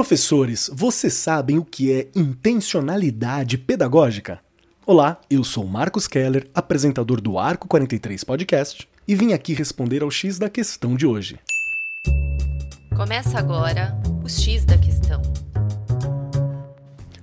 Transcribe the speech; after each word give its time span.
Professores, 0.00 0.70
vocês 0.72 1.12
sabem 1.12 1.58
o 1.58 1.64
que 1.64 1.92
é 1.92 2.08
intencionalidade 2.16 3.58
pedagógica? 3.58 4.40
Olá, 4.86 5.20
eu 5.28 5.44
sou 5.44 5.66
Marcos 5.66 6.08
Keller, 6.08 6.48
apresentador 6.54 7.20
do 7.20 7.38
Arco 7.38 7.68
43 7.68 8.24
Podcast, 8.24 8.88
e 9.06 9.14
vim 9.14 9.34
aqui 9.34 9.52
responder 9.52 10.02
ao 10.02 10.10
X 10.10 10.38
da 10.38 10.48
questão 10.48 10.96
de 10.96 11.06
hoje. 11.06 11.38
Começa 12.96 13.38
agora 13.38 13.94
o 14.24 14.28
X 14.28 14.64
da 14.64 14.78
questão. 14.78 15.20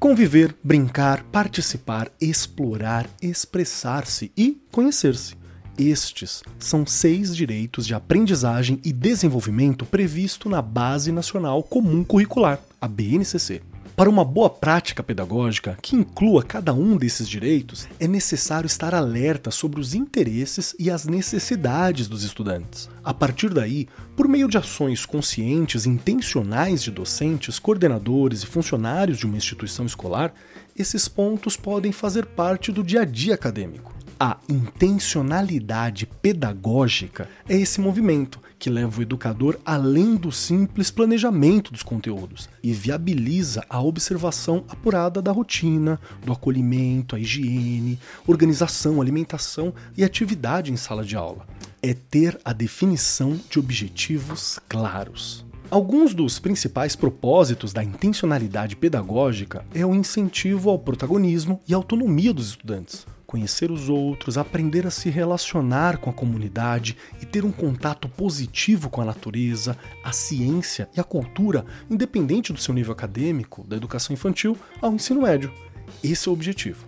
Conviver, 0.00 0.56
brincar, 0.64 1.24
participar, 1.24 2.10
explorar, 2.18 3.06
expressar-se 3.20 4.32
e 4.34 4.62
conhecer-se. 4.72 5.41
Estes 5.78 6.42
são 6.58 6.86
seis 6.86 7.34
direitos 7.34 7.86
de 7.86 7.94
aprendizagem 7.94 8.78
e 8.84 8.92
desenvolvimento 8.92 9.86
previsto 9.86 10.48
na 10.48 10.60
Base 10.60 11.10
Nacional 11.10 11.62
Comum 11.62 12.04
Curricular, 12.04 12.60
a 12.78 12.86
BNCC. 12.86 13.62
Para 13.96 14.10
uma 14.10 14.24
boa 14.24 14.50
prática 14.50 15.02
pedagógica 15.02 15.78
que 15.80 15.96
inclua 15.96 16.42
cada 16.42 16.74
um 16.74 16.96
desses 16.96 17.28
direitos, 17.28 17.86
é 17.98 18.06
necessário 18.06 18.66
estar 18.66 18.94
alerta 18.94 19.50
sobre 19.50 19.80
os 19.80 19.94
interesses 19.94 20.74
e 20.78 20.90
as 20.90 21.06
necessidades 21.06 22.06
dos 22.06 22.22
estudantes. 22.22 22.88
A 23.02 23.14
partir 23.14 23.52
daí, 23.52 23.86
por 24.16 24.28
meio 24.28 24.48
de 24.48 24.58
ações 24.58 25.06
conscientes 25.06 25.86
e 25.86 25.88
intencionais 25.88 26.82
de 26.82 26.90
docentes, 26.90 27.58
coordenadores 27.58 28.42
e 28.42 28.46
funcionários 28.46 29.18
de 29.18 29.26
uma 29.26 29.36
instituição 29.36 29.86
escolar, 29.86 30.34
esses 30.76 31.06
pontos 31.08 31.56
podem 31.56 31.92
fazer 31.92 32.26
parte 32.26 32.72
do 32.72 32.82
dia 32.82 33.02
a 33.02 33.04
dia 33.04 33.34
acadêmico. 33.34 34.01
A 34.24 34.38
intencionalidade 34.48 36.06
pedagógica 36.06 37.28
é 37.48 37.56
esse 37.56 37.80
movimento 37.80 38.38
que 38.56 38.70
leva 38.70 39.00
o 39.00 39.02
educador 39.02 39.58
além 39.66 40.14
do 40.14 40.30
simples 40.30 40.92
planejamento 40.92 41.72
dos 41.72 41.82
conteúdos 41.82 42.48
e 42.62 42.72
viabiliza 42.72 43.64
a 43.68 43.82
observação 43.82 44.62
apurada 44.68 45.20
da 45.20 45.32
rotina, 45.32 45.98
do 46.24 46.32
acolhimento, 46.32 47.16
a 47.16 47.18
higiene, 47.18 47.98
organização, 48.24 49.02
alimentação 49.02 49.74
e 49.96 50.04
atividade 50.04 50.72
em 50.72 50.76
sala 50.76 51.04
de 51.04 51.16
aula. 51.16 51.44
É 51.82 51.92
ter 51.92 52.38
a 52.44 52.52
definição 52.52 53.40
de 53.50 53.58
objetivos 53.58 54.60
claros. 54.68 55.44
Alguns 55.68 56.14
dos 56.14 56.38
principais 56.38 56.94
propósitos 56.94 57.72
da 57.72 57.82
intencionalidade 57.82 58.76
pedagógica 58.76 59.64
é 59.74 59.84
o 59.84 59.92
incentivo 59.92 60.70
ao 60.70 60.78
protagonismo 60.78 61.60
e 61.66 61.74
autonomia 61.74 62.32
dos 62.32 62.50
estudantes, 62.50 63.04
conhecer 63.32 63.70
os 63.70 63.88
outros, 63.88 64.36
aprender 64.36 64.86
a 64.86 64.90
se 64.90 65.08
relacionar 65.08 65.96
com 65.96 66.10
a 66.10 66.12
comunidade 66.12 66.98
e 67.18 67.24
ter 67.24 67.46
um 67.46 67.50
contato 67.50 68.06
positivo 68.06 68.90
com 68.90 69.00
a 69.00 69.06
natureza, 69.06 69.74
a 70.04 70.12
ciência 70.12 70.86
e 70.94 71.00
a 71.00 71.04
cultura, 71.04 71.64
independente 71.88 72.52
do 72.52 72.60
seu 72.60 72.74
nível 72.74 72.92
acadêmico, 72.92 73.66
da 73.66 73.74
educação 73.74 74.12
infantil 74.12 74.54
ao 74.82 74.92
ensino 74.92 75.22
médio. 75.22 75.50
Esse 76.04 76.28
é 76.28 76.30
o 76.30 76.34
objetivo. 76.34 76.86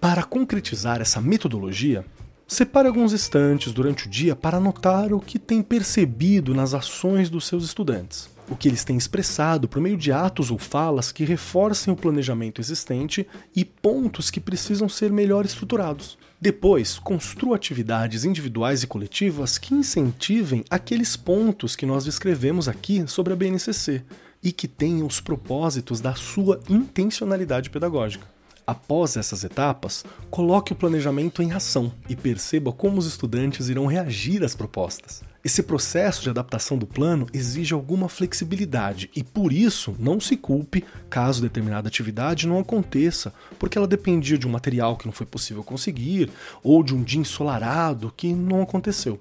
Para 0.00 0.22
concretizar 0.22 1.02
essa 1.02 1.20
metodologia, 1.20 2.06
separe 2.48 2.88
alguns 2.88 3.12
instantes 3.12 3.70
durante 3.70 4.06
o 4.06 4.10
dia 4.10 4.34
para 4.34 4.56
anotar 4.56 5.12
o 5.12 5.20
que 5.20 5.38
tem 5.38 5.62
percebido 5.62 6.54
nas 6.54 6.72
ações 6.72 7.28
dos 7.28 7.46
seus 7.46 7.64
estudantes 7.64 8.32
o 8.52 8.56
que 8.56 8.68
eles 8.68 8.84
têm 8.84 8.96
expressado 8.96 9.66
por 9.66 9.80
meio 9.80 9.96
de 9.96 10.12
atos 10.12 10.50
ou 10.50 10.58
falas 10.58 11.10
que 11.10 11.24
reforcem 11.24 11.92
o 11.92 11.96
planejamento 11.96 12.60
existente 12.60 13.26
e 13.56 13.64
pontos 13.64 14.30
que 14.30 14.40
precisam 14.40 14.88
ser 14.88 15.10
melhor 15.10 15.44
estruturados. 15.44 16.18
Depois, 16.40 16.98
construa 16.98 17.56
atividades 17.56 18.24
individuais 18.24 18.82
e 18.82 18.86
coletivas 18.86 19.58
que 19.58 19.74
incentivem 19.74 20.64
aqueles 20.68 21.16
pontos 21.16 21.74
que 21.74 21.86
nós 21.86 22.04
descrevemos 22.04 22.68
aqui 22.68 23.04
sobre 23.06 23.32
a 23.32 23.36
BNCC 23.36 24.02
e 24.42 24.52
que 24.52 24.68
tenham 24.68 25.06
os 25.06 25.20
propósitos 25.20 26.00
da 26.00 26.14
sua 26.14 26.60
intencionalidade 26.68 27.70
pedagógica. 27.70 28.26
Após 28.66 29.16
essas 29.16 29.42
etapas, 29.42 30.04
coloque 30.30 30.72
o 30.72 30.76
planejamento 30.76 31.42
em 31.42 31.52
ação 31.52 31.92
e 32.08 32.14
perceba 32.14 32.72
como 32.72 32.98
os 32.98 33.06
estudantes 33.06 33.68
irão 33.68 33.86
reagir 33.86 34.44
às 34.44 34.54
propostas. 34.54 35.22
Esse 35.44 35.64
processo 35.64 36.22
de 36.22 36.30
adaptação 36.30 36.78
do 36.78 36.86
plano 36.86 37.26
exige 37.32 37.74
alguma 37.74 38.08
flexibilidade 38.08 39.10
e, 39.16 39.24
por 39.24 39.52
isso, 39.52 39.96
não 39.98 40.20
se 40.20 40.36
culpe 40.36 40.84
caso 41.10 41.42
determinada 41.42 41.88
atividade 41.88 42.46
não 42.46 42.60
aconteça, 42.60 43.34
porque 43.58 43.76
ela 43.76 43.88
dependia 43.88 44.38
de 44.38 44.46
um 44.46 44.50
material 44.50 44.96
que 44.96 45.06
não 45.06 45.12
foi 45.12 45.26
possível 45.26 45.64
conseguir 45.64 46.30
ou 46.62 46.84
de 46.84 46.94
um 46.94 47.02
dia 47.02 47.20
ensolarado 47.20 48.12
que 48.16 48.32
não 48.32 48.62
aconteceu. 48.62 49.18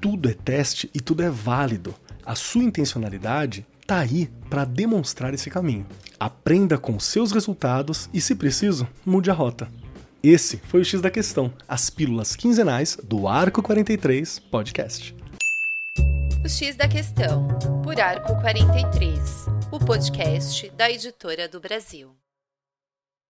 Tudo 0.00 0.30
é 0.30 0.32
teste 0.32 0.90
e 0.94 1.00
tudo 1.00 1.22
é 1.22 1.28
válido. 1.28 1.94
A 2.24 2.34
sua 2.34 2.64
intencionalidade 2.64 3.66
está 3.90 3.98
aí 3.98 4.30
para 4.48 4.64
demonstrar 4.64 5.34
esse 5.34 5.50
caminho. 5.50 5.84
Aprenda 6.18 6.78
com 6.78 7.00
seus 7.00 7.32
resultados 7.32 8.08
e, 8.14 8.20
se 8.20 8.36
preciso, 8.36 8.86
mude 9.04 9.32
a 9.32 9.34
rota. 9.34 9.68
Esse 10.22 10.58
foi 10.58 10.82
o 10.82 10.84
X 10.84 11.00
da 11.00 11.10
Questão, 11.10 11.52
as 11.66 11.90
pílulas 11.90 12.36
quinzenais 12.36 12.96
do 13.02 13.26
Arco 13.26 13.60
43 13.60 14.38
Podcast. 14.38 15.12
O 16.44 16.48
X 16.48 16.76
da 16.76 16.86
Questão, 16.86 17.48
por 17.82 18.00
Arco 18.00 18.40
43, 18.40 19.46
o 19.72 19.80
podcast 19.80 20.70
da 20.70 20.88
editora 20.88 21.48
do 21.48 21.58
Brasil. 21.58 22.19